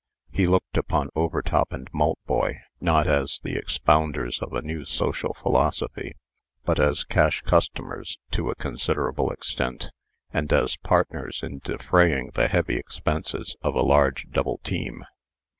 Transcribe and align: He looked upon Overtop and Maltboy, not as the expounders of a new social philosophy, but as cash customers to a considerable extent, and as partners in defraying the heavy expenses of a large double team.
He 0.31 0.47
looked 0.47 0.77
upon 0.77 1.11
Overtop 1.15 1.71
and 1.71 1.87
Maltboy, 1.93 2.57
not 2.79 3.05
as 3.05 3.39
the 3.43 3.53
expounders 3.55 4.41
of 4.41 4.51
a 4.51 4.63
new 4.63 4.83
social 4.83 5.35
philosophy, 5.35 6.15
but 6.65 6.79
as 6.79 7.03
cash 7.03 7.43
customers 7.43 8.17
to 8.31 8.49
a 8.49 8.55
considerable 8.55 9.29
extent, 9.29 9.91
and 10.33 10.51
as 10.51 10.75
partners 10.75 11.41
in 11.43 11.59
defraying 11.59 12.31
the 12.33 12.47
heavy 12.47 12.77
expenses 12.77 13.55
of 13.61 13.75
a 13.75 13.83
large 13.83 14.27
double 14.31 14.57
team. 14.63 15.05